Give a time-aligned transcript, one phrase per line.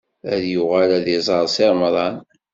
[0.33, 2.15] Ad yuɣal ad iẓer Si Remḍan.